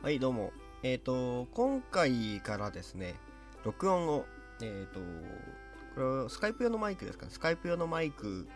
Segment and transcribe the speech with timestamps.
[0.00, 0.52] はい、どうも。
[0.84, 3.16] えっ、と、今回からですね、
[3.64, 4.26] 録音を、
[4.62, 5.00] えっ、と、
[5.96, 7.32] これはスカイプ用のマイクですかね。
[7.32, 8.46] スカイプ用のマイク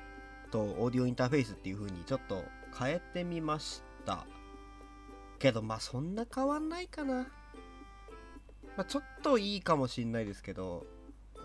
[0.52, 2.44] とオーディオインターフェースっていう風にちょっと
[2.78, 4.24] 変えてみました。
[5.40, 7.26] けど、まあそんな変わんないかな。
[8.76, 10.86] まあ、ちょっといいかもしんないですけど、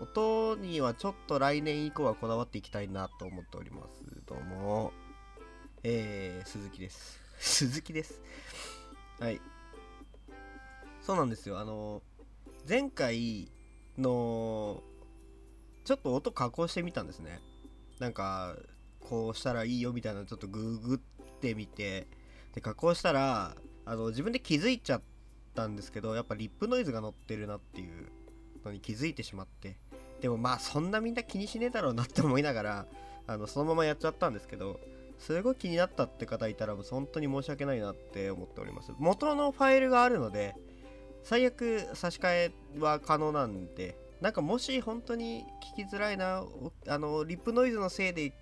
[0.00, 4.04] 音にはちょっと来年以降はこだわっていきたいなと思っております。
[4.26, 4.92] どうも。
[5.82, 7.18] えー、鈴木です。
[7.40, 8.22] 鈴木です。
[9.18, 9.40] はい。
[11.08, 11.58] そうなんですよ。
[11.58, 12.02] あの、
[12.68, 13.50] 前回
[13.96, 14.82] の、
[15.86, 17.40] ちょっと音加工してみたんですね。
[17.98, 18.54] なんか、
[19.00, 20.98] こうしたらいいよみたいなのちょっとググっ
[21.40, 22.08] てみて、
[22.52, 25.02] で、加工したら、あの、自分で気づいちゃっ
[25.54, 28.12] たんですけど、やっぱリップノイズが乗ってるなっていう
[28.62, 29.78] のに気づいてしまって、
[30.20, 32.86] でもまあそんなみんな気にしねえだろうなって思いながら、
[33.26, 34.78] あの、そのままやっちゃったんですけど、
[35.18, 38.92] すごい気になったって方いたら、本当に申し訳ないなって思っております。
[38.98, 40.54] 元のファイルがあるので、
[41.22, 45.44] 最悪差し替えは可能なんで、なんかもし本当に
[45.76, 48.32] 聞きづらいな、おあの、リップノイズのせいで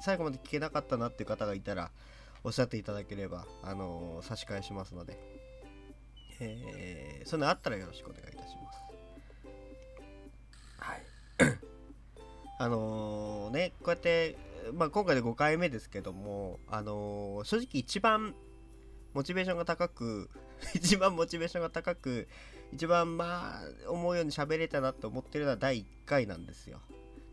[0.00, 1.90] 最後まで聞けなかったなっていう方がいたら、
[2.44, 5.18] おっしゃっていただければ、あの、差し替えしますので、
[6.40, 8.78] えー、そんなあったらよろしくお願いいたします。
[10.78, 11.02] はい。
[12.58, 14.36] あのね、こうやって、
[14.72, 18.34] まあ、今回で5回目ですけども、あのー正直一番
[19.14, 20.28] モチベーションが高く、
[20.74, 22.28] 一番モチベーションが高く、
[22.72, 26.80] 一番まあ、思うように喋れたなって思ってるのは第1回なんですよ。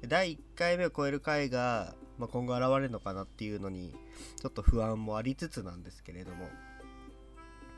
[0.07, 3.93] 第1回目を超える回が、まあ、今後現れるのかなっていうのに、
[4.39, 6.49] ちょっと不安もありつつなんですけれども、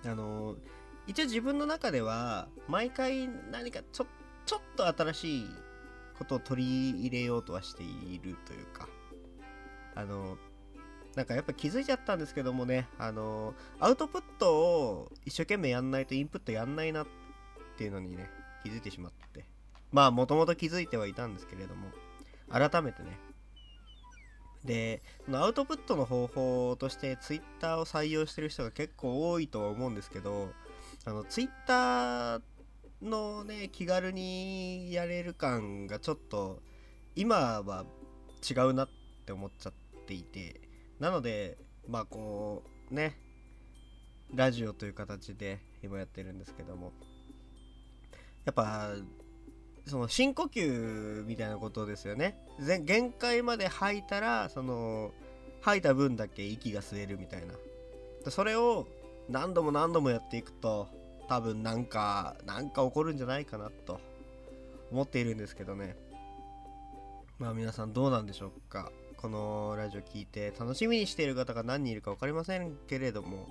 [0.05, 0.57] あの
[1.07, 4.07] 一応自分の中では、毎回何かちょ
[4.45, 5.49] ちょっと新しい
[6.17, 8.87] ことを取り入れようとはしているというか、
[9.95, 10.37] あの、
[11.15, 17.07] なんかやっぱ気づいちゃったんですけどもね、あの、アウトプットを一生懸命やんないとインプットやんないなっ
[17.77, 18.29] ていうのにね、
[18.63, 19.45] 気づいてしまって。
[19.91, 21.89] まあ、もともと気づいてはいたんですけれども、
[22.49, 23.19] 改めてね。
[24.65, 30.51] で、のアウトプットの方法としてツイッターを採用してる人が結構多いとは思うんですけど、
[31.05, 32.41] あの、ツイッター
[33.01, 36.61] のね、気軽にやれる感がちょっと、
[37.15, 37.85] 今は
[38.49, 38.89] 違うなっ
[39.25, 39.73] て思っちゃっ
[40.07, 40.62] ていて、
[41.03, 43.19] なので、まあこう、ね、
[44.33, 46.93] ラジオという形で今やってるんですけども、
[48.45, 48.91] やっぱ、
[49.85, 52.37] その深呼吸みたいなことですよね。
[52.85, 55.11] 限界まで吐いたら、その、
[55.59, 57.53] 吐いた分だけ息が吸えるみたいな。
[58.31, 58.87] それを
[59.27, 60.87] 何度も何度もやっていくと、
[61.27, 63.99] 多分なんか、なんか起こるんじゃないかなと
[64.89, 65.97] 思っているんですけどね。
[67.39, 68.89] まあ皆さんどうなんでしょうか。
[69.23, 73.47] このラジオ聞いて楽しみにしている方が何人いるか分かりませんけれども、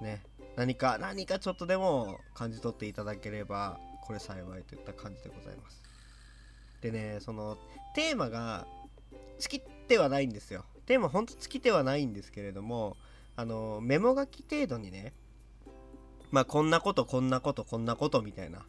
[0.00, 0.22] ね、
[0.54, 5.82] 何か、何かちょっとでも感じ取っていただければ、これ幸いといった感じでございます。
[6.80, 7.58] でね、その、
[7.96, 8.68] テーマが
[9.40, 10.64] 尽きてはないんですよ。
[10.86, 12.96] テーマほんと尽きてはないんですけれども、
[13.34, 15.12] あの、メモ書き程度にね、
[16.30, 18.64] まあこんなこと、こんなこと、こんなことみたいな、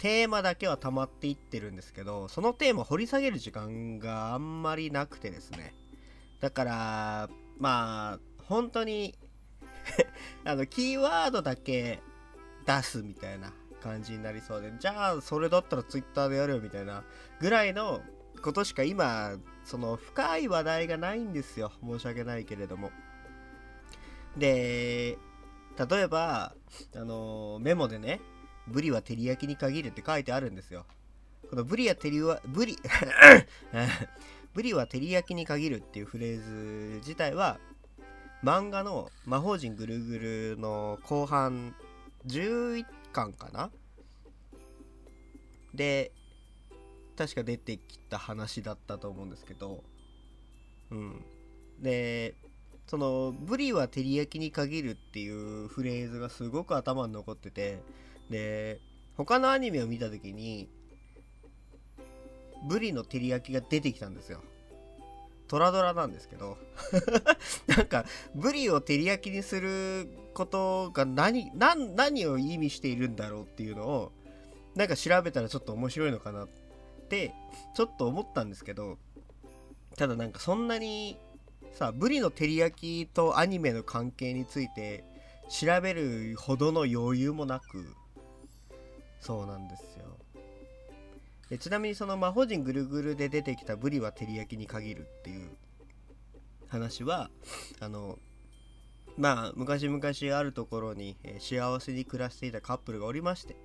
[0.00, 5.74] テーマだけは溜まっていってるんですけど、そのテーマ掘り下げる時間があんまりなくてですね。
[6.40, 9.14] だから、まあ、本当に
[10.46, 12.00] あの、キーワードだけ
[12.64, 13.52] 出すみたいな
[13.82, 17.04] 感じになりそうで、じゃあ、それだったらツイッターでやるよみたいな
[17.38, 18.00] ぐらいの
[18.40, 21.72] ことしか今、その深い話題がないんですよ。
[21.84, 22.90] 申し訳ないけれども。
[24.34, 25.18] で、
[25.76, 26.54] 例えば、
[26.96, 28.22] あのメモでね、
[28.70, 30.86] ブリは照り焼きに限るって書いてあるんですよ。
[31.50, 32.76] このブリは照りは、ブリ、
[34.54, 37.58] ブリは照り焼きに限るっていうフレーズ自体は、
[38.42, 41.74] 漫画の魔法陣ぐるぐるの後半
[42.26, 43.70] 11巻かな？
[45.74, 46.12] で、
[47.16, 49.84] 確か出てきた話だったと思うんですけど、
[50.90, 51.24] うん。
[51.80, 52.34] で、
[52.86, 57.82] その、ブリは照り焼きに限るっていうフレーズがすごく頭に残ってて、
[58.30, 58.80] で、
[59.16, 60.70] 他のアニメを見た時に、
[62.66, 64.42] ブリの照り焼きが出てきたんですよ。
[65.48, 66.56] トラドラなんですけど、
[67.66, 68.04] なんか、
[68.34, 74.12] ブリを照り焼きにすることが何、何、何を意味しているんだろうっていうのを、
[74.76, 76.48] なんか調べたらちょっと面白いのかなっ
[77.08, 77.34] て、
[77.74, 78.98] ちょっと思ったんですけど、
[79.96, 81.18] ただなんかそんなに、
[81.72, 85.04] さ、ブリの照り焼きとアニメの関係について
[85.48, 87.96] 調べるほどの余裕もなく、
[89.20, 90.18] そうなんですよ。
[91.48, 95.50] でちなみにその魔法陣ぐるぐるで出てきたブリは照り焼きに限るっていう
[96.68, 97.28] 話は、
[97.80, 98.18] あの、
[99.16, 100.00] まあ昔々
[100.38, 103.56] あるところに、え幸せに暮らしていたカップルがおりまして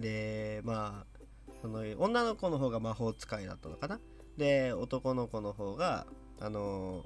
[0.00, 1.18] でまあ
[1.62, 4.00] その女の子の方が魔法使いだったのかな
[4.36, 6.06] で男の子の方が
[6.40, 7.04] あの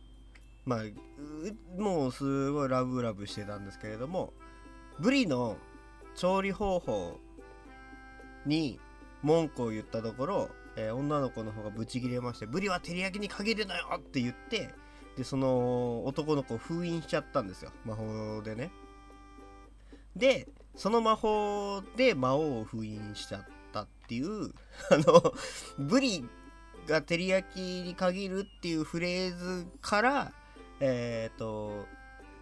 [0.64, 4.32] まあもうすごいラブラブしてたんですけれども
[4.98, 5.56] ブリの
[6.14, 7.18] 調理方法
[8.46, 8.80] に
[9.22, 14.70] 文句を言ったところ、えー女の子の方がブチギレまして「ブリは照り焼きに限るのよ!」って言って
[15.16, 17.72] でその男の子を封印しちゃったんですよ。
[17.84, 18.70] 魔法でね。
[20.16, 24.52] でその魔法で魔王を封印しちゃったっていう
[24.90, 25.34] あの
[25.78, 26.24] ブリ
[26.86, 30.32] が照り焼きに限るっていうフレーズから
[30.80, 31.86] えっ、と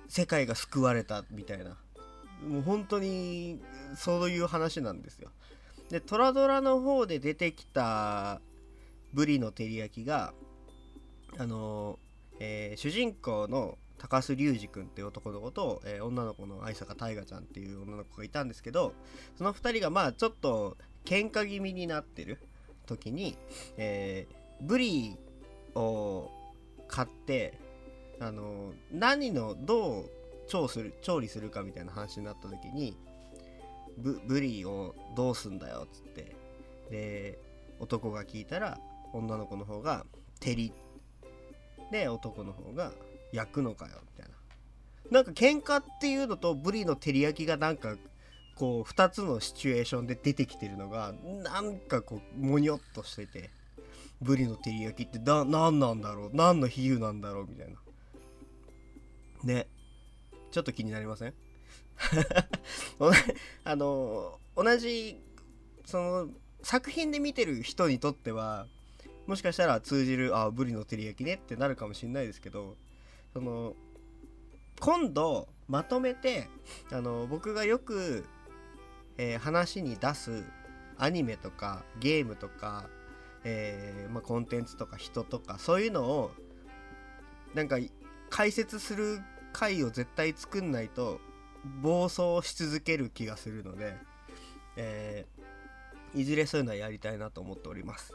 [0.07, 1.77] 世界が救われたみたいな。
[2.47, 3.61] もう本当に
[3.97, 5.31] そういう話なんですよ。
[5.91, 8.41] でトラドラの方で出てきた
[9.13, 10.35] ブリの照り焼きが
[11.39, 11.99] あの、
[12.41, 18.93] えー主人公の高須隆二君っていう男の子と、えー女の子の愛坂大河ちゃんっていう女の子がいたんですけど
[19.37, 22.39] その2人がまあちょっと喧嘩気味になってる
[22.87, 23.37] 時に、
[23.77, 25.17] えーブリ
[25.77, 26.31] を
[26.89, 27.59] 買って
[28.21, 30.11] あの何のどう
[30.49, 32.97] 調する調理するかみたいな話になった時に
[33.99, 36.37] ブブリをどうすんだよっつって。
[36.91, 37.39] で
[37.81, 38.79] 男が聞いたら
[39.13, 40.07] 女の子の方が
[40.41, 40.73] 照り
[41.93, 42.93] で男の方が
[43.33, 44.37] 焼くのかよみたいな。
[45.11, 47.97] なんか喧嘩っていうのとブリの照り焼きがなんか
[48.57, 53.51] こう2つのシチュエーションで出てきてるのがなんかこうモニョっとしてて。
[54.21, 56.31] ブリの照り焼きってだ何なんだろう？
[56.35, 57.47] 何の比喩なんだろう？
[57.49, 57.77] みたいな。
[59.45, 59.69] ね
[60.51, 61.35] ちょっと気になりません？
[63.65, 65.21] あの同じ
[65.85, 66.29] その
[66.63, 68.67] 作品で見てる人にとっては
[69.27, 72.77] もしかしたら通じるあブリの照り焼きねってなるかもしれないですけど
[73.33, 73.75] その
[74.81, 76.49] 今度まとめて
[76.91, 78.25] あの僕がよく、
[79.17, 80.45] えー話に出す
[80.97, 82.89] アニメとかゲームとか、
[83.45, 86.31] えーまあ、コンテンツとか人とかそういうのを
[87.55, 87.79] なんか
[88.31, 89.21] 解説する
[89.53, 91.21] 回を絶対作んないと
[91.83, 93.97] 暴走し続ける気がするので、
[94.77, 95.49] えー
[96.15, 98.15] いずれそういうのはやりたいなと思っております。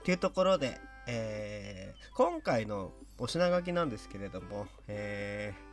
[0.00, 5.70] っていうところで、えー今回のお品書きなんですけれども、えー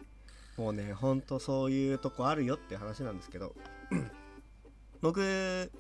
[0.58, 3.54] もうねほんとそういうとこあるよっていう話なんですけど
[5.02, 5.72] 僕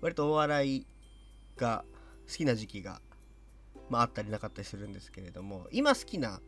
[0.00, 0.86] 割とお笑い
[1.56, 1.84] が
[2.28, 3.00] 好きな時期が、
[3.90, 6.40] ま、あったりなかったりするんですけれども今好きな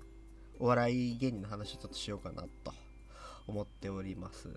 [0.61, 2.73] お笑い芸人の話をちょっとしようかなと
[3.47, 4.49] 思っております。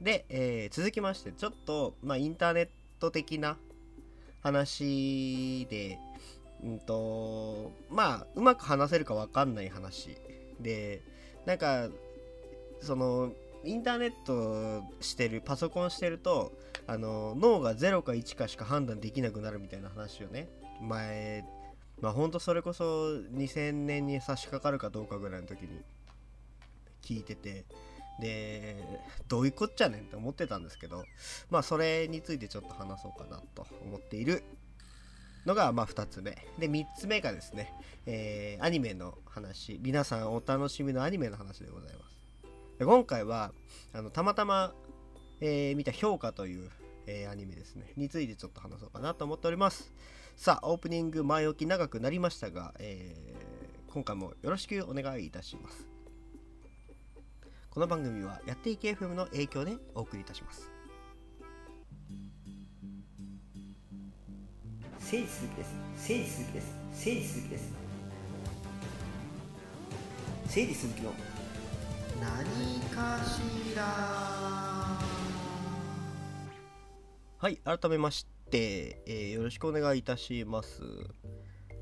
[0.00, 2.68] で、えー続きましてちょっと、まあ、インターネッ
[2.98, 3.56] ト的な
[4.42, 5.98] 話で
[6.62, 10.16] うんとまあうまく話せるか分かんない話
[10.60, 11.02] で
[11.46, 11.88] なんか
[12.80, 13.32] その
[13.64, 16.52] インターネットしてるパソコンしてると
[16.86, 20.48] あの脳が0か1かしか判断できなくなるみたいな話をね
[20.80, 21.44] 前
[22.00, 22.84] まあほんとそれこそ
[23.34, 25.68] 2000年に差し掛かるかどうかぐらいの時に
[27.02, 27.64] 聞いてて
[28.22, 28.76] で
[29.28, 31.04] どういうこっちゃねんって思ってたんですけど
[31.50, 34.42] まあそれについてちょっと話そうかなと思っている。
[35.44, 36.38] のがまあ2つ目。
[36.58, 37.72] で3つ目がですね、
[38.06, 39.80] えーアニメの話。
[39.82, 42.16] 皆さんお楽しみのアニメの話でございます。
[42.78, 43.52] で今回は
[43.92, 44.72] あのたまたま、
[45.40, 46.70] えー見た評価という、
[47.06, 47.92] えーアニメですね。
[47.96, 49.92] についてちょっと話そうかなと思っております。
[50.36, 55.91] さあオープニング前置き長くなりましたが、えー今回もよろしくお願いいたします。
[57.72, 60.70] この番組はやっていけ FM の影響でお送りいたします。
[65.00, 65.74] 誠治鈴木です。
[65.74, 66.74] 誠治鈴木です。
[66.76, 67.72] 誠治鈴木です。
[70.44, 71.12] 誠治鈴木の
[72.20, 73.40] 何かし
[73.74, 73.84] ら。
[77.38, 80.82] はい改めまして、えーよろしくお願いいたします。
[80.82, 80.88] や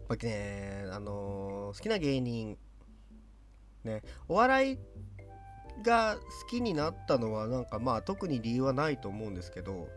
[0.04, 2.56] っぱりねあのー好きな芸人
[3.82, 4.78] ねお笑い
[5.82, 9.88] が好きになったのはなんかまあ特に理由はないと思うんですけど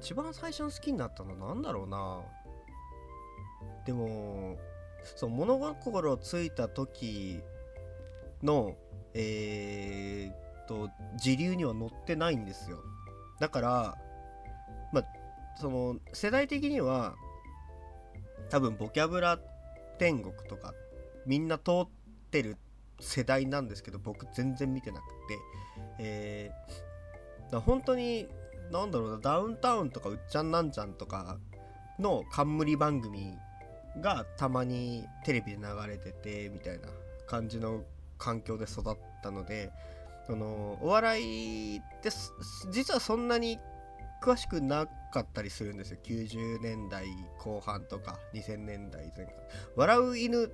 [0.00, 2.20] 一番最初に好きになったのは何だろうな。
[3.84, 4.58] でも
[5.16, 7.40] そう物心ついた時
[8.42, 8.76] の
[9.14, 12.78] えーっと時流には乗ってないんですよ。
[13.40, 13.98] だから
[14.92, 15.04] まあ
[15.60, 17.14] その世代的には
[18.50, 19.38] 多分ボキャブラ
[19.98, 20.74] 天国とか
[21.26, 21.88] みんな通っ
[22.30, 22.71] てるって
[23.02, 25.38] 世代なんですけど僕全然見てなくて。
[25.98, 26.92] えー
[27.52, 28.26] だ本当に
[28.72, 31.36] なんだろうなダウンタウンとかうっちゃんなんちゃんとか
[31.98, 33.36] の冠番組
[34.00, 36.88] がたまにテレビで流れててみたいな
[37.26, 37.82] 感じの
[38.18, 39.70] 環境で育ったので
[40.26, 42.10] そのお笑いって
[42.70, 43.58] 実はそんなに
[44.22, 45.98] 詳しくなかったりするんですよ。
[46.02, 47.06] 90年代
[47.40, 49.34] 後半とか2000年代前半
[49.76, 50.50] 笑う犬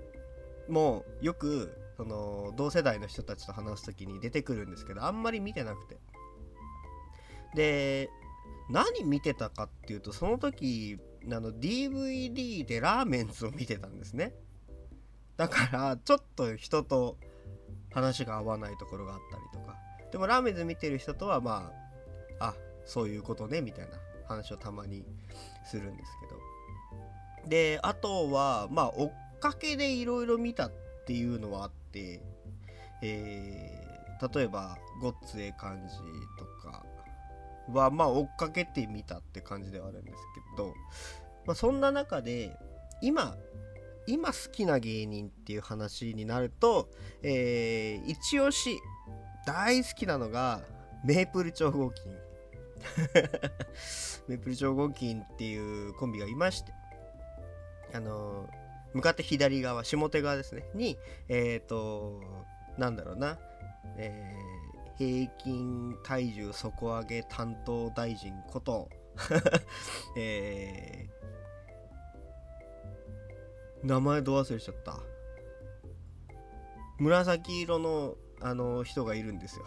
[0.69, 5.99] もよくその同世代の人たちと話す時に出てくるんですけどあんまり見てなくて。
[7.55, 8.09] で
[8.71, 14.33] 何見てたかっていうとその時あの DVD でラーメンズを見てたんですね。
[15.37, 17.17] だからちょっと人と
[17.91, 19.77] 話が合わないところがあったりとか。
[20.13, 21.73] でもラーメンズ見てる人とはま
[22.39, 25.05] ああそういうことねみたいな話をたまに
[25.65, 27.49] するんですけど。
[27.49, 30.73] であとはまあ追っかけでいろいろ見たっ
[31.07, 31.73] ていうのはあっ
[33.03, 33.89] えー
[34.21, 35.95] 例えば「ごっつええ感じ」
[36.39, 36.85] とか
[37.69, 40.17] はまあ追っかけてみたって感じではあるんです
[40.57, 40.75] けど、
[41.47, 42.57] まあ、そんな中で
[43.01, 43.37] 今
[44.07, 46.89] 今好きな芸人っていう話になると、
[47.23, 48.81] えー、一押し
[49.47, 50.63] 大好きなのが
[51.05, 52.13] メープル超合金。
[54.29, 56.73] メープル超合金っていうコンビがいまして
[57.93, 58.68] あのー
[58.99, 60.65] 向かって左側下手側ですね。
[60.75, 62.21] にえっ、ー、と
[62.77, 63.39] なんだろうな、
[63.97, 64.59] えー
[64.99, 68.89] 平均体重底上げ担当大臣こと、
[70.19, 71.19] えー
[73.87, 74.99] 名前ど忘れしちゃった。
[76.99, 79.65] 紫色のあの人がいるんですよ。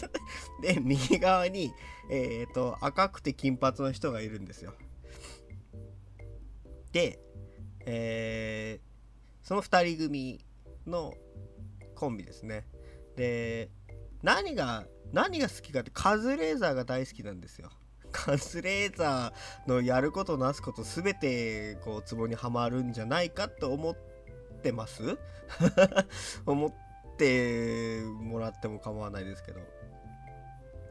[0.62, 1.74] で右側に、
[2.10, 4.72] えー、と赤くて金髪の人がいるんですよ。
[6.92, 7.18] で、
[7.86, 8.92] えー
[9.42, 10.44] その2人組
[10.86, 11.14] の
[11.94, 12.64] コンビですね。
[13.16, 13.70] で
[14.22, 17.70] 何が何が好きかってカズレーザーが大好きなんですよ。
[18.12, 23.96] カズレーザーのやることなすこと全てこうツボにはまるんじゃないかと思っ
[24.62, 25.02] てます。
[26.46, 29.60] 思ってもらっても構わないですけど。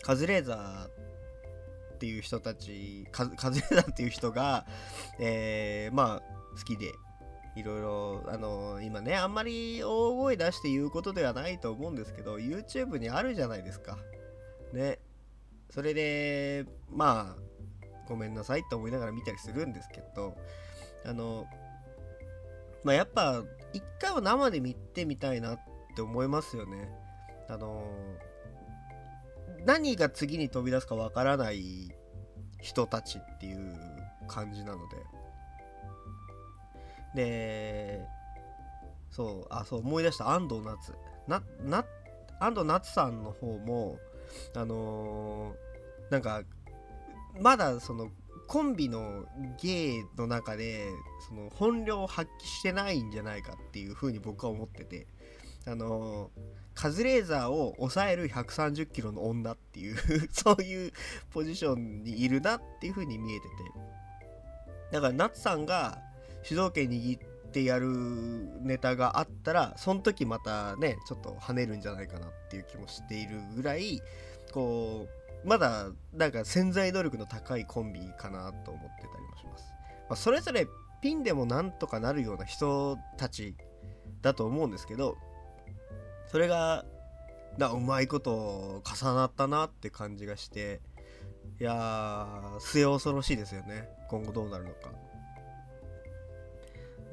[0.04, 4.66] カズレーザーっていう人たちカズレーザーっていう人が、
[5.20, 6.94] えーまあ好きで
[7.56, 13.98] いろいろあの今ねあんまり大声出して言うことではないと思うんですけど YouTube にあるじゃないですか。
[14.74, 15.00] ね。
[15.70, 17.42] それでまあ
[18.08, 20.36] ごめんなさいって思いながら見たりするんですけど
[21.06, 21.46] あの
[22.84, 23.44] まあやっぱ
[23.74, 25.60] 一回は生で見てみたいなっ
[25.96, 26.90] て思いますよね。
[27.50, 27.84] あの
[29.66, 31.90] 何が次に飛び出すかわからない
[32.62, 33.78] 人たちっていう
[34.28, 35.11] 感じなので。
[37.16, 38.06] で
[39.10, 40.94] そうあそう思い出した安藤夏。
[41.28, 41.86] なな
[42.40, 44.00] 安藤夏さんの方も
[44.56, 46.42] あのーなんか
[47.40, 48.10] まだその
[48.48, 49.26] コンビの
[49.62, 50.90] 芸の中で
[51.28, 55.08] その本領を発揮してないんじゃないかっていうふうに僕は思ってて。
[55.68, 59.98] あのーカズレーザーを抑える130キロの女っていう
[60.32, 60.94] そういう
[61.32, 63.56] ポジションにいるなっていうふうに見えてて。
[64.92, 66.02] だから夏さんが
[66.44, 67.88] 主導権握ってやる
[68.62, 74.02] ネタがあったらその時またねちょっと跳ねるんじゃないかなっていう気もしているぐらい
[74.54, 75.08] こ
[75.44, 79.66] うまだなんか潜在能力の高いコンビかなと思ってたりもします、
[80.10, 80.68] まあ、それぞれ
[81.02, 83.56] ピンでもなんとかなるような人たち
[84.22, 85.18] だと思うんですけど
[86.28, 86.86] それが
[87.58, 90.80] なうまいこと重なったなって感じがして
[91.60, 93.88] いやー末恐ろしいですよね。
[94.10, 94.90] 今後どうなるのか。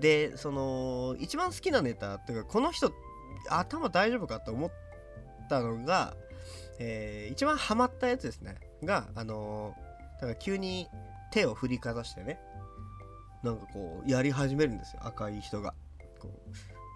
[0.00, 2.92] でその一番好きなネタっていうかこの人
[3.50, 4.70] 頭大丈夫かと思っ
[5.48, 6.14] たのが、
[6.78, 8.56] えー一番ハマったやつですね。
[8.84, 9.74] があの
[10.14, 10.88] だから急に
[11.30, 12.40] 手を振りかざしてね
[13.42, 15.02] なんかこうやり始めるんですよ。
[15.04, 15.74] 赤い人が。
[16.18, 16.28] こ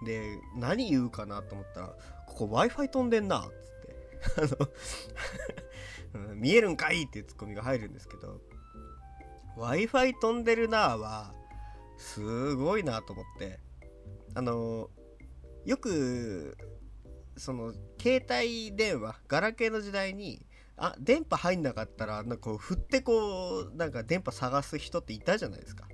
[0.01, 0.05] う。
[0.05, 1.87] で何言うかなと思ったら
[2.27, 3.95] 「ここ w i f i 飛んでんな」っつって。
[6.15, 8.39] あの見えるんかいっていうツッコミが入るんですけど
[9.57, 11.33] w i f i 飛んでるなは
[12.03, 13.59] すごいなと思って。
[14.35, 14.89] あの
[15.65, 16.57] よく
[17.37, 20.45] その携帯電話ガラケーの時代に
[20.75, 25.87] あ電波入んなかったらなんかこう振ってこうなんか電波探す人っていたじゃないですか。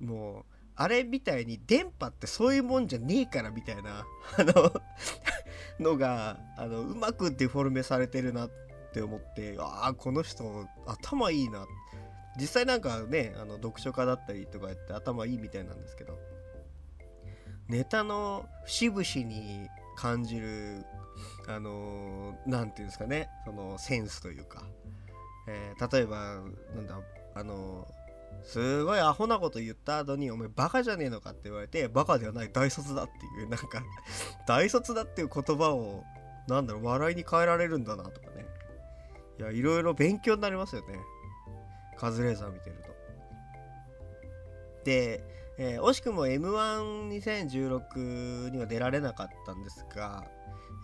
[0.00, 0.44] もう
[0.76, 4.06] あれみたいに電波ってそういうもんじゃねえからみたいな
[4.38, 4.72] あの
[5.78, 8.50] のがあのうまくデフォルメされてるなっ
[8.92, 11.66] て思ってああこの人頭いいな。
[12.38, 16.18] 実際なんかねあの読書家だったりとかやって頭いいみたいなんですけど
[17.68, 20.84] ネタの節々に感じる
[21.48, 24.62] あのなんていうんですかねそのセンスというか、
[25.48, 26.40] えー例えば
[26.74, 27.00] なんだ
[27.34, 27.86] あの
[28.42, 33.82] すごいアホなこと言った後に「お前バカじゃねえのか?」って言われて「バカではない大卒だ」っていうなんか
[34.46, 36.04] 大卒だっていう言葉を
[36.46, 38.46] なんだろう笑いに変えられるんだなとかね
[39.38, 40.98] いやいろいろ勉強になりますよね
[41.96, 42.96] カズレーザー見てると。
[44.84, 45.24] で、
[45.58, 50.24] えー惜しくも m 1 2 0 1 6には出られなかったんですが、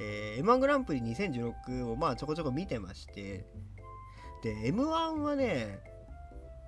[0.00, 3.46] えー m 1グランプリ2016をまあちょこちょこ見てまして
[4.42, 5.78] で m 1はね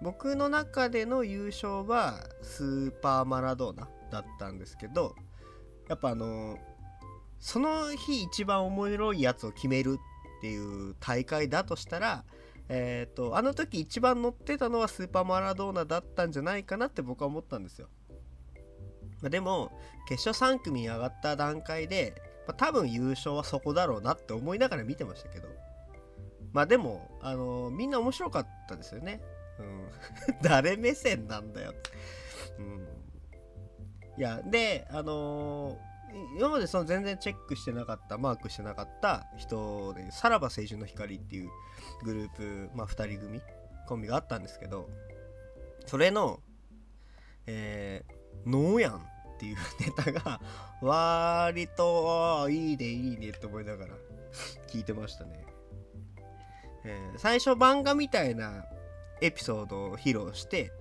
[0.02, 5.14] 僕の中での優勝はスーパーマラドーナだったんですけど
[5.88, 6.58] やっぱあの
[7.40, 9.98] その日一番面白いやつを決める
[10.38, 12.24] っていう大会だとしたら
[12.68, 17.88] えー、とあの時一番乗ってたのはスーパーマラドーナだったんじゃないかなって僕は思ったんですよ。
[19.20, 19.70] まあでも
[20.08, 22.14] 決勝3組に上がった段階で、
[22.46, 25.48] まあ多分優勝はそこだろうなって思いながら見てましたけど
[26.52, 29.20] まあでも、あのーみんな面白かったですよね。
[29.58, 29.88] うん、
[30.40, 31.74] 誰目線なんだよ。
[32.58, 32.86] うん、
[34.16, 35.93] いやであのー
[36.36, 41.50] 今までその全然チェックしてなかったマークしてなかった人でさらば青春の光っていう
[42.04, 43.40] グループ、まあ、2人組
[43.86, 44.88] コンビがあったんですけど
[45.86, 46.40] それの
[47.46, 48.96] 「えー、ノーヤン」
[49.34, 50.40] っていうネタが
[50.80, 53.94] 割といいねいいねって思いながら
[54.68, 55.44] 聞いてましたね、
[56.84, 58.64] えー最初漫画みたいな
[59.20, 60.72] エピソードを披露して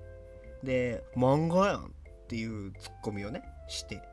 [0.64, 4.13] で漫画やんっていうツッコミをねして。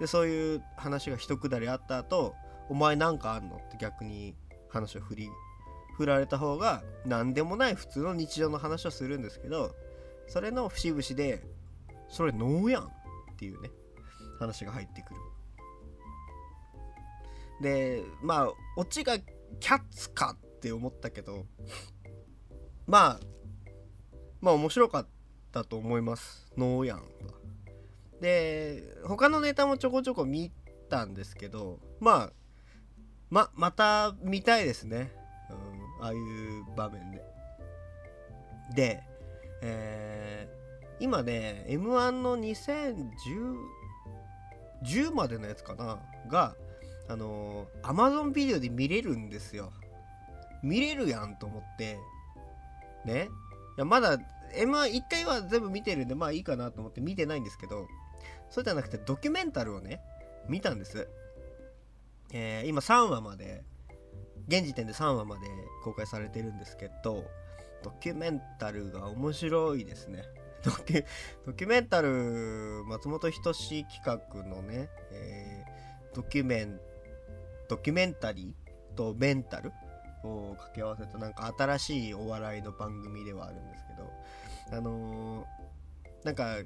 [0.00, 2.34] でそういう話が一くだりあった後
[2.68, 4.34] お前なんかあんのって逆に
[4.68, 5.28] 話を振り
[5.96, 9.74] 振られた方が何でもない普通の日常の話をするんですけど
[10.26, 11.44] それの節々で
[12.08, 12.86] それノーやんっ
[13.38, 13.70] ていうね
[14.38, 15.20] 話が入ってくる。
[17.60, 21.44] でまあオチがキャッツかって思ったけど
[22.86, 23.20] まあ
[24.40, 25.06] まあ面白かっ
[25.52, 26.50] たと思います。
[26.56, 27.39] ノーヤンは。
[28.20, 30.52] で他のネタもちょこちょこ見
[30.88, 32.32] たんですけどまあ
[33.30, 35.12] ままた見たいですね、
[35.50, 37.22] うん、ああいう場面で。
[38.74, 39.02] で、
[39.62, 40.60] えー
[41.02, 43.06] 今ね m 1の2010
[44.84, 45.98] 10までのやつかな？
[46.28, 46.54] が
[47.08, 49.72] あのー Amazon ビデオで見れるんですよ。
[50.62, 51.98] 見れるやんと思って。
[53.06, 53.30] ね。
[53.78, 54.18] いやまだ
[54.54, 57.86] M11 回は全部見てるんでまあいいかなと思って見てないんですけど。
[58.50, 60.00] そうじゃなくてドキュメンタルをね
[60.48, 61.08] 見たんです、
[62.32, 63.64] えー今3話まで
[64.48, 65.42] 現時点で3話まで
[65.84, 67.24] 公開されてるんですけど
[67.82, 70.24] ドキュメンタルが面白いですね。
[70.62, 70.70] ド
[71.54, 76.80] キュメンタル松本人志企画のね、えードキュメン
[77.68, 79.72] ドキュメンタリーとメンタル
[80.24, 86.56] を掛け合わせたなんか新しいお笑いの番組ではあるんですけどあのーなんか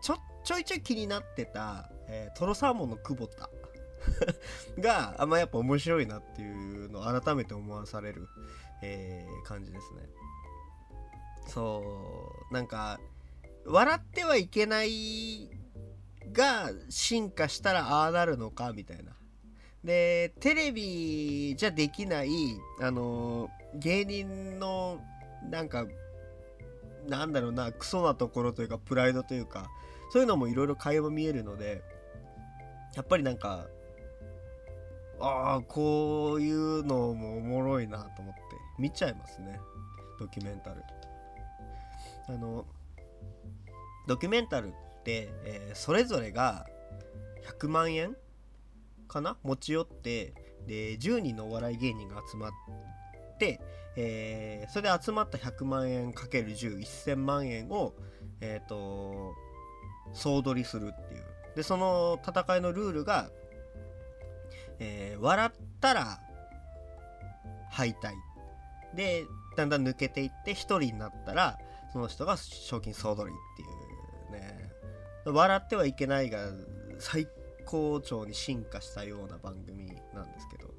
[0.00, 3.48] ちょっちょいちょい気になってた、えートロサーモンの久保田
[4.80, 8.28] があんまやっぱ面白いなっていうのを改めて思わされる、
[8.82, 10.08] えー感じですね。
[11.48, 11.82] そ
[12.50, 13.00] うなんか
[13.64, 15.50] 笑ってはいけない
[16.32, 19.16] が進化したらああなるのかみたいな。
[19.84, 22.30] でテレビじゃできない
[22.80, 25.00] あの芸人の
[25.50, 25.86] なんか
[27.08, 29.68] なんだろうなクソなところというかプライドというか
[30.12, 31.82] そういうのもいろいろ垣間見えるので
[32.94, 33.66] やっぱりなんか
[35.18, 38.40] ああこういうのもおもろいなと思って
[38.78, 39.58] 見ちゃいますね。
[40.18, 40.82] ドキュメンタル。
[42.28, 42.66] あの
[44.06, 44.72] ドキュメンタルっ
[45.04, 46.66] て、えーそれぞれが
[47.58, 48.14] 100万円
[49.08, 49.38] かな？
[49.42, 50.34] 持ち寄って
[50.66, 52.52] で10人のお笑い芸人が集まっ
[53.38, 53.60] て、
[53.96, 57.94] えーそれで集まった100万円かける101000万円を
[58.40, 59.34] えっ、と
[60.14, 61.24] 総取りするっていう。
[61.56, 63.28] でその戦いのルールが、
[64.78, 66.18] えー笑ったら
[67.70, 68.14] 敗退。
[68.94, 69.24] で
[69.56, 71.58] だんだん抜けていって1人になったら
[71.92, 74.72] その人が賞金総取りっていうね。
[75.24, 76.38] 笑ってはいけないが
[76.98, 77.26] 最
[77.66, 80.72] 高潮に進化したような番組なんですけど。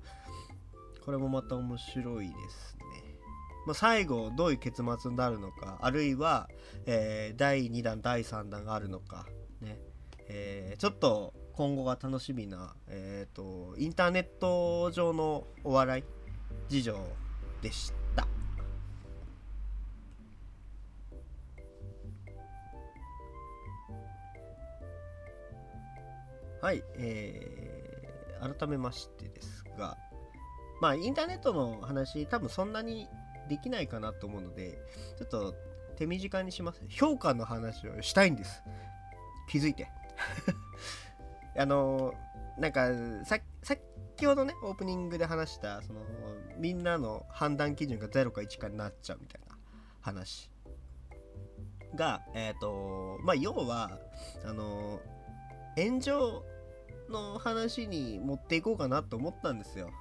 [1.04, 2.73] これもまた面白いです、
[3.66, 6.50] まあ、最後どういう結末になるのかあるいは、
[6.86, 9.26] えー第2弾第3弾があるのか
[9.62, 9.80] ね。
[10.28, 16.04] えーちょっと今後が楽しみな、えー、とインターネット上のお笑い
[16.68, 16.98] 事情
[17.62, 18.28] でした。
[26.62, 27.84] はい、えー
[28.44, 29.98] 改めましてですが
[30.82, 33.08] まあインターネットの話多分そんなに
[33.50, 34.80] できないかなと思うので
[35.18, 35.56] ちょっと
[35.96, 36.82] 手短にします。
[36.90, 38.64] 評価の話をしたいんです。
[39.50, 39.90] 気づいて。
[41.58, 42.14] あの
[42.58, 42.90] なんか
[43.26, 43.82] さ先
[44.26, 46.02] ほどねオープニングで話したその
[46.58, 49.58] みんなの判断基準が0か1かになっちゃうみたいな
[50.02, 50.50] 話。
[51.96, 54.00] がえっ、とまあ要は
[54.44, 55.00] あの
[55.78, 56.44] 炎上
[57.10, 59.92] の話に持っていこうかなと思ったんですよ。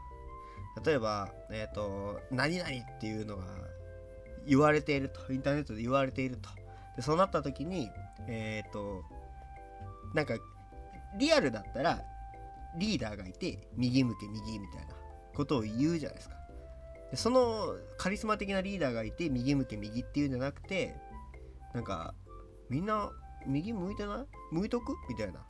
[0.85, 3.45] 例えばえっ、と何々っていうのが
[4.47, 6.49] 言われているとインターネットで言われていると。
[6.97, 7.91] でそうなった時に
[8.29, 9.03] えっ、と
[10.15, 10.35] なんか
[11.19, 12.01] リアルだったら
[12.79, 14.95] リーダーがいて右向け右みたいな
[15.35, 16.37] ことを言うじゃないですか。
[17.11, 20.97] でそのカリスマ的なリーダーがいて右向け右っていうんじゃなくて
[21.75, 22.15] なんか
[22.71, 23.11] みんな
[23.47, 24.55] 右向いてない？
[24.55, 24.95] 向いとく？
[25.09, 25.45] みたいな。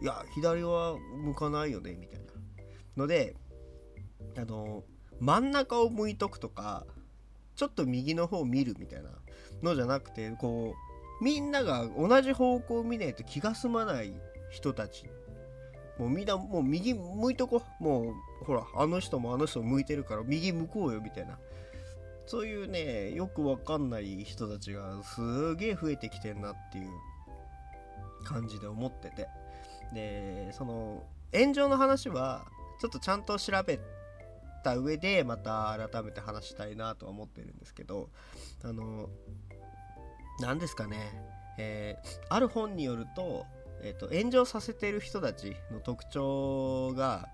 [0.00, 1.94] いや左は向かないよね？
[1.94, 2.26] みたいな。
[2.96, 3.36] ので
[4.36, 4.84] あの
[5.20, 6.86] 真ん中を向いとくとか
[7.56, 9.10] ちょっと右の方見るみたいな
[9.62, 10.74] のじゃなくてこ
[11.20, 14.12] うみんなが同じ方向を見ないと気が済まない
[14.50, 15.06] 人たち。
[15.98, 21.38] もうみんなもう右向いとこもうほらあの人もあの人も向いてるから右向こうよみたいな。
[22.26, 26.90] そういうねよくわかんない人たちがすげえ増えてきてんなっていう
[28.24, 29.26] 感じで思ってて。
[29.92, 31.02] でその
[31.34, 32.46] 炎上の話は
[32.80, 33.80] ちょっとちゃんと調べ
[34.62, 38.10] た上でまた改めて話したいなとは思ってるんですけど
[38.62, 39.08] あの
[40.40, 40.98] 何ですかね、
[41.58, 43.46] えーある本によると,、
[43.82, 47.28] えーと炎上させてる人たちの特徴が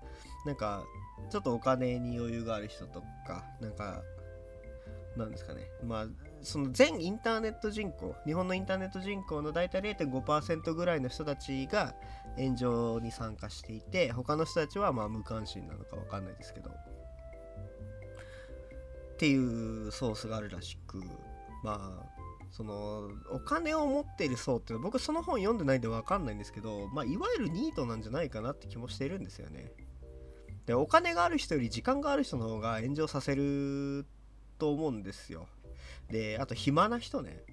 [0.45, 0.83] なんか
[1.29, 4.01] ちょっとお金に余裕がある人とかなんか
[5.17, 5.61] なんですかね。
[5.83, 6.07] まあ
[6.41, 11.95] その全インターネット人口日本のインターネット人口の大体0.5%ぐらいの人たちが
[12.37, 16.71] 炎上に参加していて他の人たちはまあ無関心なのかわかんないですけど。
[19.15, 21.01] っていうソースがあるらしく
[21.63, 22.15] まあ
[22.51, 29.71] そのお金を持っている層っていうのは僕その本読んでないんでわかんないんですけどまあいわゆるニートなんじゃないかなって気もしているんですよね。
[30.65, 34.05] でお金がある人より時間がある人の方が炎上させる
[34.57, 35.47] と思うんですよ。
[36.09, 37.43] であと暇な人ね。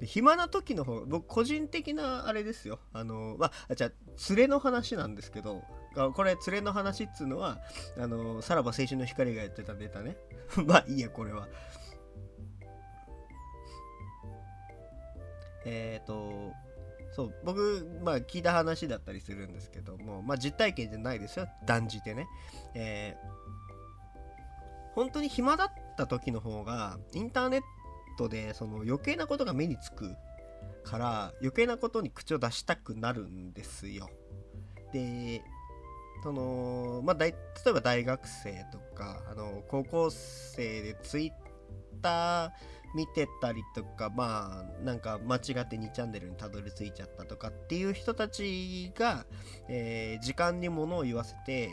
[0.00, 2.78] で暇な時の方僕個人的なあれですよ。
[2.92, 3.90] あのまあじゃあ
[4.30, 5.62] 連れの話なんですけど
[5.96, 7.58] あこれ連れの話っつうのは
[7.98, 10.16] あのさらば青春の光がやってたネタね。
[10.66, 11.48] まあいいやこれは。
[15.66, 16.52] えっ、と
[17.12, 21.48] そう僕まあ聞いた話だったりするんですけどもまあ実体験じゃないですよ。
[21.66, 22.26] 断じてね。
[22.74, 23.40] えー
[24.94, 27.62] 本当に暇だった時の方がインターネッ
[28.18, 30.14] トでその余計なことが目につく
[30.84, 34.10] から余計なことに口を出したくなるんですよ。
[34.92, 35.42] で
[36.22, 37.36] そのまあ大例
[37.68, 41.30] えば大学生とかあの高校生でツイッ
[42.02, 42.50] ター
[42.94, 49.24] 見てたりとかまあなんか間違って2チャンネルにたどり着いちゃったとかっていう人たちが、
[49.68, 51.70] えー時間に物を言わせて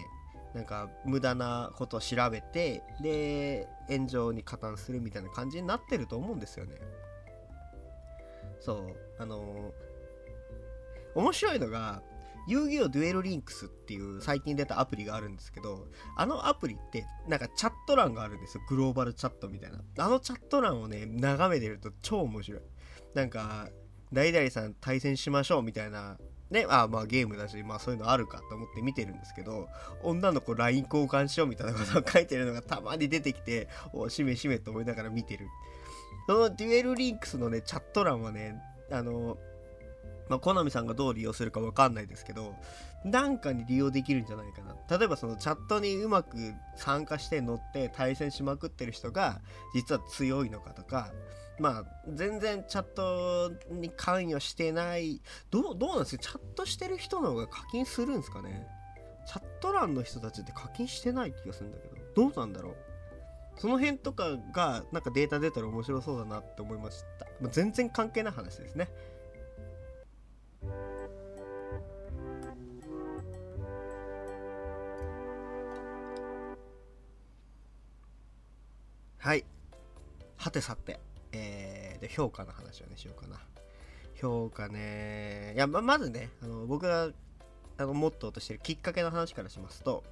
[0.54, 6.76] なんか無駄なことを調べてで炎上に加担するみたいな感じになってると思うんですよね。
[8.60, 8.96] そう。
[9.20, 9.72] あの
[11.16, 12.02] 面白いのが
[12.48, 18.64] 遊戯王デュエルリンクスっていう最近出たアプリがあるんですけどあのアプリってなんかチャット欄があるんですよ。
[18.70, 19.80] グローバルチャットみたいな。
[19.98, 22.62] あのチャット欄をね眺めてると超面白い。
[23.14, 23.70] なんか
[24.14, 26.18] 誰々さん対戦しましょうみたいな。
[26.50, 29.68] ね、あまあゲームだし、まあそういうのあるかと思って見てるんですけど、
[30.02, 35.48] 女の子 LINE 交換しようみたいなことを書いてるのがたまに出てきて、おしめしめと思いながら見てる。
[36.26, 39.38] そのデュエルリンクスのね、チャット欄はね、あの、
[40.30, 42.56] まあ、コナミさんがどう利用するかわかんないですけど、
[43.04, 44.76] なんかに利用できるんじゃないかな。
[44.98, 49.42] 例えばそのチャットにうまく参加して乗って対戦しまくってる人が、
[49.74, 51.12] 実は強いのかとか、
[51.60, 56.24] まあ、全然チャットに関与してない、どう、どうなんですか？
[56.24, 58.68] チャットしてる人の方が課金するんですかね？
[59.26, 62.76] チャット欄の人たちって課金してない気がするんだけど、どうなんだろう？
[63.60, 67.26] その辺とかが、なんかデータ出たら面白そうだなって思いました。
[67.42, 68.88] まあ、全然関係ない話ですね。
[79.28, 79.44] はい。
[80.38, 81.02] はてさて、
[81.34, 83.42] えー、で評価の話をねしようかな。
[84.16, 87.10] 評価ね、いや、ままずね、あの僕が
[87.78, 90.06] あのモットーとしてるきっかけの話からしますと、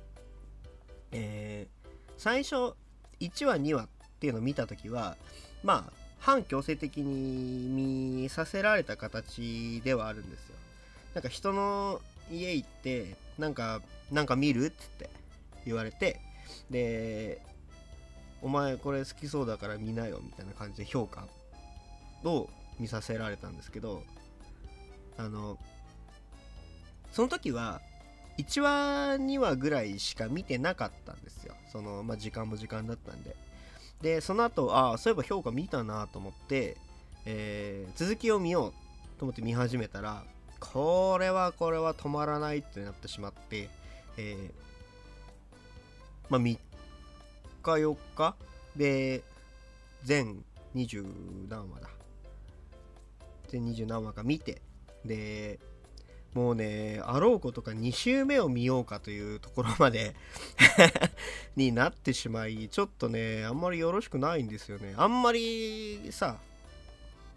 [1.13, 2.73] えー最初
[3.21, 3.87] 1話2話っ
[4.19, 5.15] ていうのを見た時は
[5.63, 7.69] まあ反強制的に
[8.21, 10.55] 見させられた形ではあるんですよ
[11.13, 14.65] なんか人の家行ってなんかなんか見る？
[14.65, 15.19] って言って
[15.67, 16.19] 言われて
[16.69, 17.41] で
[18.45, 21.27] お前これ好きそうだから見なよみたいな感じで評価
[22.23, 22.47] を
[22.79, 24.03] 見させられたんですけど
[25.17, 25.57] あの
[27.11, 27.81] その時は
[28.37, 31.55] 1話2話ぐらいしか見てなかったんですよ。
[31.71, 33.35] その、まあ、時間も時間だったんで。
[34.01, 36.77] でその後ああそういえば評価見たなと思って、
[37.25, 38.73] えー続きを見よう
[39.17, 40.23] と思って見始めたら
[40.59, 43.69] これはこれは止まらないってなってしまって、
[44.17, 44.51] えー
[46.29, 46.59] まあ3
[47.73, 48.35] 4日
[48.75, 49.23] で
[50.03, 50.43] 全
[50.75, 51.89] 20何話だ。
[53.47, 54.61] 全20何話か見て
[55.05, 55.59] で
[56.33, 60.15] もうねあろうことか2週目を見ようかというところまで
[61.55, 64.93] になってしまいちょっとねあんまりよろしくないんですよね。
[64.97, 66.37] あんまりさ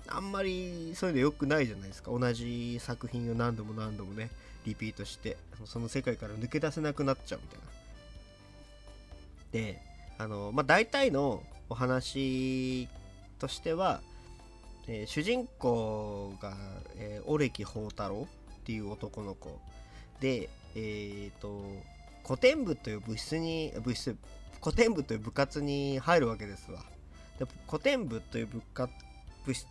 [0.08, 2.10] あんまりそういうの良くないじゃないですか。
[2.10, 4.30] 同じ作品を何度も何度もね
[4.64, 7.66] リピートしてその世界から抜け出せなくなっちゃうみたいな。
[9.52, 9.87] で
[10.18, 12.88] あのまあ大体のお話
[13.38, 14.00] としては、
[14.88, 16.56] えー主人公が、
[16.96, 19.58] えー、オレキ宝太郎っていう男の子。
[20.20, 21.62] でえっ、と
[22.26, 24.16] 古典部という部室に部室
[24.62, 26.82] 古典部という部活に入るわけですわ。
[27.38, 28.92] で古典部という部活
[29.46, 29.66] 部室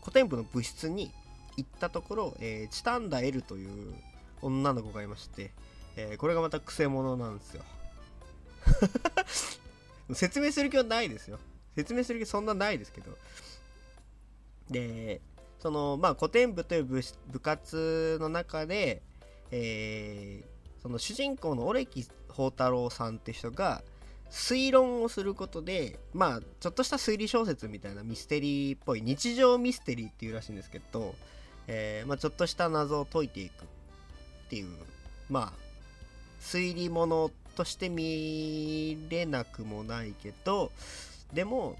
[0.00, 1.12] 古典部の部室に
[1.56, 3.94] 行ったところ、えーチタンダエルという
[4.40, 5.52] 女の子がいまして、
[5.96, 7.62] えーこれがまたクセ者なんですよ。
[10.14, 11.38] 説明する気はないですよ。
[11.74, 13.16] 説明する気そんなないですけど。
[14.70, 15.20] で
[15.58, 19.02] そのまあ古典部という部部活の中で、
[19.50, 23.82] えーその主人公のオレキ宝太郎さんって人が
[24.30, 31.14] 推論をすることでまあちょっとした推理小説みたいなミステリーっぽい日常ミステリーっていうらしいんですけど、
[31.66, 33.66] えーまあ、ちょっとした謎を解いていくっ
[34.48, 34.68] ていう
[35.28, 35.60] まあ
[36.40, 40.72] 推理物として見れなくもないけど
[41.32, 41.76] でも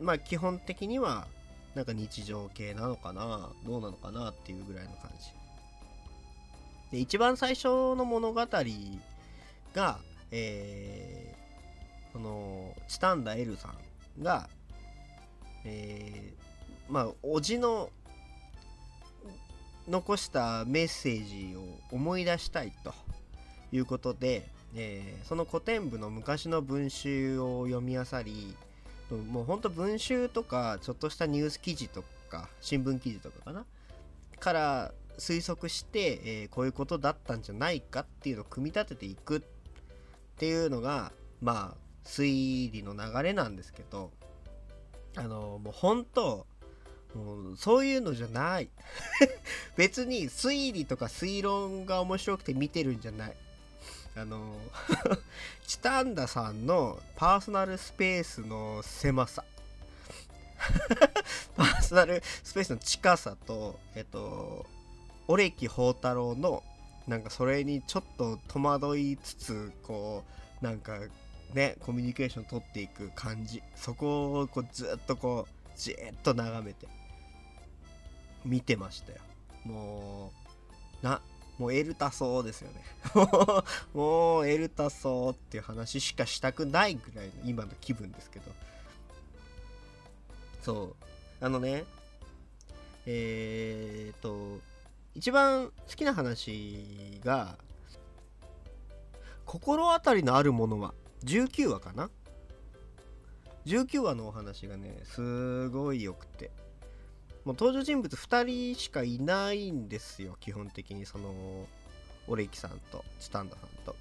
[0.00, 1.26] まあ基本的には
[1.74, 5.30] なんか日常系なのかなどうなのかなっていうぐらいの感じ。
[6.92, 8.46] で一番最初の物語
[9.74, 9.98] が
[10.30, 11.36] えー
[12.12, 13.74] そのチタンダエルさ
[14.18, 14.48] んが
[15.64, 17.90] えーまあおじの
[19.88, 22.92] 残したメッセージを思い出したいと
[23.70, 28.56] いうことで、えーその古典部の昔の文集を読み漁り
[29.30, 33.64] もうほんと文集とかちょっとしたニュース記事とか新聞記事とかかな
[34.38, 39.40] から推測して、えーこういうことだったんじゃないかっていうのを組み立てていくっ
[40.38, 44.10] ていうのがまあ推理の流れなんですけど
[45.16, 46.46] あのもう本当
[47.14, 48.68] もうそういうのじゃない。
[49.76, 53.36] 別に推理とか推論が面白くて見てるんじゃない。
[54.16, 54.56] あの
[55.66, 59.44] チタンダさんのパーソナルスペースの狭さ。
[61.54, 64.64] パーソナルスペースの近さとえっと
[65.28, 66.62] オレキ宝太郎の
[67.06, 70.24] なんかそれにちょっと戸惑いつつこ
[70.62, 70.98] うなんか
[71.52, 73.62] ねコミュニケーション取っていく感じ。
[73.74, 76.88] そこをこうずっとこうじーっと眺めて
[78.46, 79.18] 見てましたよ。
[79.64, 80.32] も
[81.02, 81.20] うな
[81.58, 82.84] もうエルタソーですよね。
[83.94, 88.52] もうエルタソーっていう話しかしたくないぐらいの今の気分ですけど。
[90.62, 90.96] そ
[91.40, 91.44] う。
[91.44, 91.84] あのね
[93.06, 94.60] えー、っと
[95.14, 97.56] 一番好きな話が
[99.46, 100.92] 心当たりのあるものは
[101.24, 102.10] 19話かな
[103.64, 106.50] ？19話のお話がねすごいよくて。
[107.46, 108.42] もう登場人物2
[108.74, 111.32] 人しかいないんですよ基本的にその
[112.26, 113.94] オレキさんとチタンダさんと。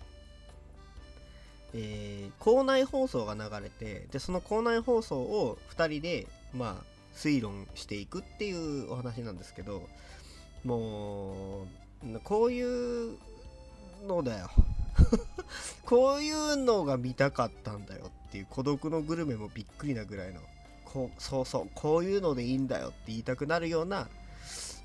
[1.76, 6.84] えー校内放送が流れてでその校内放送を2人でまあ
[7.16, 9.88] 推論していくっていうお話なんですけど
[10.64, 13.18] もうこういう
[14.08, 14.50] のだよ。
[15.86, 20.42] こういうのが見たかったんだよっていう孤独のグルメもびっくりなぐらいの
[20.86, 24.08] こうそうそうこういうのでいいんだよって言いたくなるような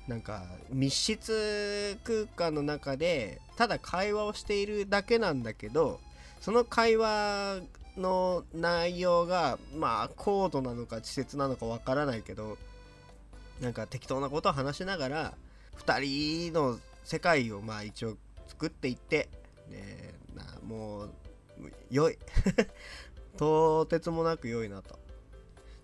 [0.07, 5.99] なんか密室空間の中でただ会話をしているだけなんだけど
[6.39, 7.61] その会話
[7.97, 12.57] の内容がまあ高度なのか稚拙なのかわからないけど
[13.61, 15.33] なんか適当なことを話しながら
[15.85, 19.29] 2人の世界をまあ一応作っていって、
[19.69, 21.09] ね、なもう
[21.89, 22.17] 良い。
[23.37, 24.99] とてつもなく良いなと。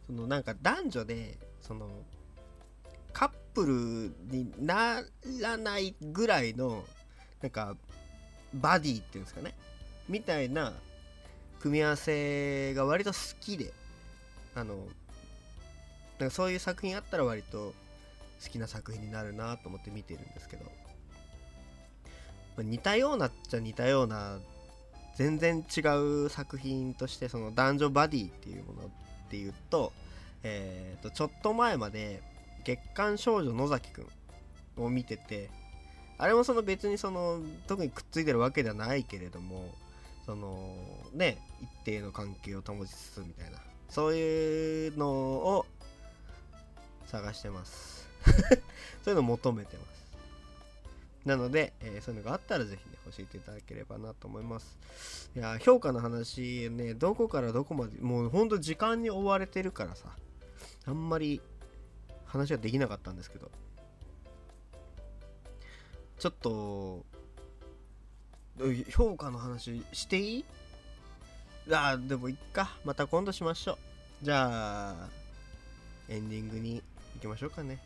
[0.07, 1.89] そのなんか男女でその
[3.13, 5.03] カップルにな
[5.41, 6.83] らないぐらいの
[7.41, 7.75] なんか
[8.53, 9.53] バディっていうんですかね
[10.07, 10.73] みたいな
[11.59, 13.73] 組み合わせが割と好きで
[14.55, 14.75] あの
[16.19, 17.73] なんかそういう作品あったら割と
[18.43, 20.71] 好きな作品になるなと思って見てるんですけどま
[22.59, 24.39] あ似たようなっちゃ似たような
[25.15, 25.81] 全然違
[26.25, 28.91] う作品としてその男女バディっていうもの
[29.27, 29.91] っていうと,、
[30.43, 32.21] えー、とちょっと前まで
[32.63, 34.07] 月刊少女野崎く
[34.77, 35.49] んを見てて
[36.17, 39.73] あれもその別にその特にくっついてるわけではないけれども
[40.25, 40.75] その
[41.13, 43.59] ね一定の関係を保ちつつみたいな
[43.89, 45.65] そういうのを
[47.05, 48.07] 探してます。
[49.03, 49.96] そういうのを求めてます。
[51.27, 55.29] なので、えーそういうのがあったらぜひね教えていただければなと思います。
[55.35, 60.07] いや評価の話ねどこからどこまでもうほんと時間に追われてるからさ
[60.85, 61.41] あんまり
[62.25, 63.51] 話はできなかったんですけど
[66.17, 67.05] ちょっと
[68.89, 70.45] 評価の話していい？
[71.69, 73.77] あーでもいっかまた今度しましょう。
[74.25, 75.09] じゃあ
[76.07, 76.81] エンディングに
[77.15, 77.79] 行きましょうかね。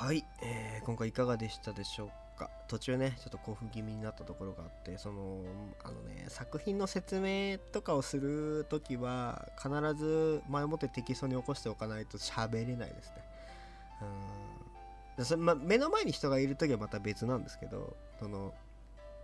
[0.00, 2.48] はい、えー今回いかがでしたでしょうか？
[2.68, 5.42] 途中ねちょっと興奮気味になったところがあってその
[5.84, 13.14] あのね作品の説明とかをするときは必ず前もってテキストに起こしておかないと喋れないですね。
[15.18, 15.24] うん。
[15.26, 18.54] それま、目の前に人がいるときはまた別なんですけどその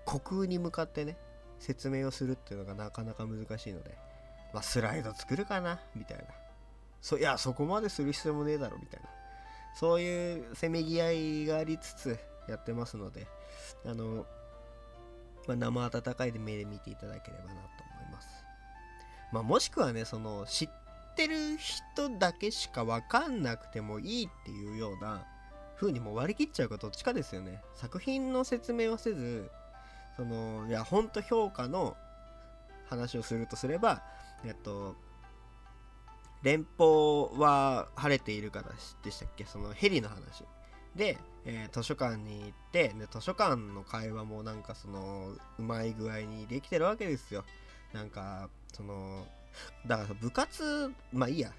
[0.07, 1.17] 虚空に向かってね
[1.59, 3.97] 説明をするっていうのがなかなか難しいので
[4.53, 5.81] まあスライド作るかな？
[5.95, 6.25] みたいな。
[7.01, 9.09] そいやそこまでする必要もねえだろみたいな。
[9.77, 13.27] そういうせめぎ合いがありつつやってますので、
[13.85, 14.27] あの、
[15.47, 18.29] まあ、生温かい目で見ていただければなと思います。
[19.33, 20.69] まあ、もしくはね、その、知っ
[21.15, 25.27] てる人だけしかわかんなくてもいいっていうような
[25.77, 27.63] 風にも割り切っちゃうかどっちかですよね。
[27.75, 29.51] 作品の説明はせず、
[30.17, 31.97] その、いや、ほんと評価の
[32.89, 34.03] 話をするとすれば、
[34.45, 34.97] えっと、
[36.43, 38.73] 連邦は晴れているから
[39.03, 39.45] でしたっけ？
[39.45, 40.45] そのヘリの話。
[40.95, 47.45] で、えー図書館に行ってで図書館の会話もなんかそのうまい具合にできてるわけですよ。
[47.93, 49.27] なんかその
[49.87, 51.53] だから部活まあいいや、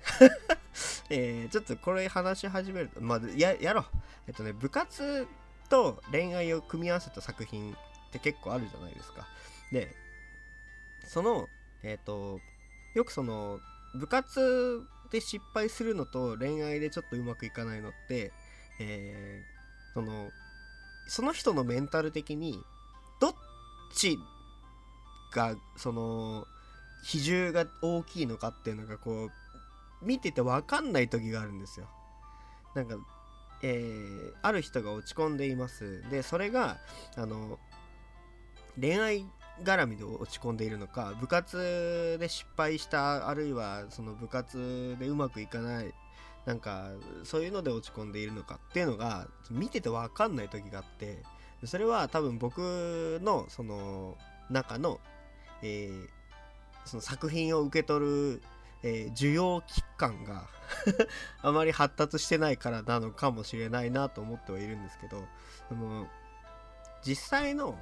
[1.10, 3.86] えーちょっとこれ話し始めるとまあややろう。
[4.28, 5.28] えっとね部活
[5.70, 9.28] と恋愛を組み合わせた作品って結構あるじゃないですか。
[9.72, 9.96] で
[11.06, 11.48] その
[11.84, 12.40] えっ、と
[12.96, 13.60] よくその
[13.96, 18.32] 部活で失敗するのと恋愛でちょっとうまくいかないのって、
[18.80, 19.58] えー
[19.94, 20.30] その
[21.08, 22.60] その人のメンタル的に
[23.20, 23.34] どっ
[23.96, 24.20] ち
[25.34, 26.46] がその
[27.04, 29.30] 比重が大きいのかっていうのがこ
[30.02, 31.88] う見てて分かんない時があるんですよ。
[32.76, 32.98] なんか、
[33.64, 36.04] えーある人が落ち込んでいます。
[36.12, 36.78] でそれが
[37.16, 37.58] あの
[38.80, 39.26] 恋愛
[39.64, 45.94] 絡みで落ち込んでいるのか部活で失敗したあるいはその部活でうまくいかない
[46.46, 46.92] なんか
[47.24, 51.24] そういうので落ち込んでいるのかっていうのが見てて分かんない時があって
[51.66, 54.18] それは多分僕のその
[54.50, 55.00] 中の,、
[55.62, 56.08] えー
[56.86, 58.42] その作品を受け取る、
[58.82, 60.48] えー需要機関が
[61.42, 65.22] あまり発達してないからなのかもしれないなと思ってはいるんですけど
[65.68, 66.08] その
[67.04, 67.78] 実際の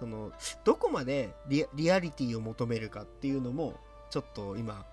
[0.00, 0.32] その
[0.64, 3.74] どこまでリアリティを求めるかっていうのも
[4.08, 4.86] ちょっと今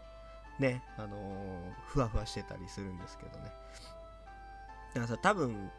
[0.59, 1.19] ねあのー
[1.87, 3.45] ふわふわしてたりするんですけどね。
[4.93, 5.71] だからさ多分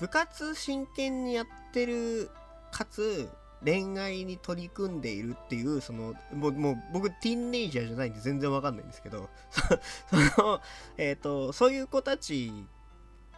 [0.00, 2.30] 部活真剣にやってる
[2.72, 3.30] かつ
[3.64, 9.28] 恋愛に取り組んでいるっていうそのもうもう僕ティーンネイジャーじゃないんで全然わかんないんですけど
[10.34, 10.60] その
[10.96, 12.52] えっ、とそういう子たち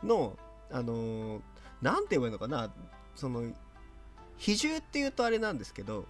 [0.02, 0.38] の
[0.70, 1.40] あのー
[2.02, 2.72] て言えばいいのかな
[3.16, 3.52] その
[4.44, 6.04] 比重っていうとあれなんですけど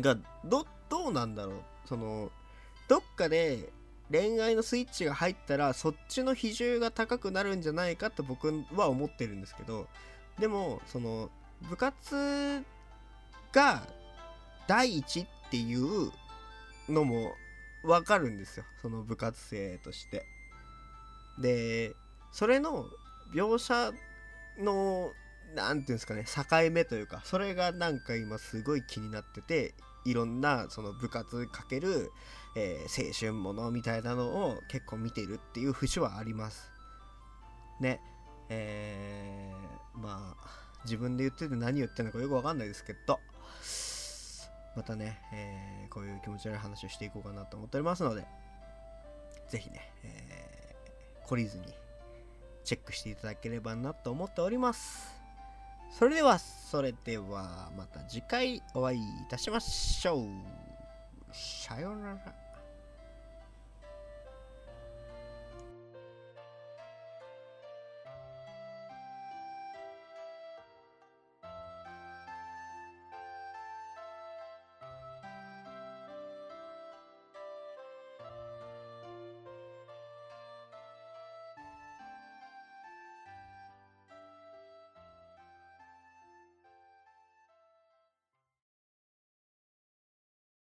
[0.00, 1.54] がどどうなんだろう？
[1.84, 2.30] その
[2.86, 3.72] どっかで
[4.12, 9.88] 恋愛のスイッチが入ったらそっちの比重が高くなるんじゃないかって僕は思ってるんですけど
[10.38, 11.30] でもその
[11.68, 12.62] 部活
[13.52, 13.82] が
[14.68, 16.12] 第一っていう
[16.88, 17.32] のも
[17.82, 18.64] わかるんですよ。
[18.82, 20.24] その部活生として。
[21.40, 21.92] で
[22.30, 22.84] それの
[23.34, 23.92] 描写
[24.58, 25.10] の
[25.54, 29.74] なんていうんですかね境目というかそれがなんか今すごい気になってて
[30.04, 32.10] いろんなその部活かける、
[32.56, 36.70] えー青春ものみたいなのを結構見てるっていう節はあります。
[37.80, 38.00] ね。
[38.48, 40.50] えーまあ
[40.84, 43.20] 自分で言ってて何言ってるのかよくわかんないですけど。
[44.76, 48.24] またね、えーこういう気持ち悪い話をしていこうかなと思っておりますので
[49.48, 51.64] ぜひね、えー懲りずに
[52.64, 55.19] チェックしていただければなと思っております。
[55.90, 60.26] それではそれではまた次回お会いいたしましょう。
[61.32, 62.49] さようなら。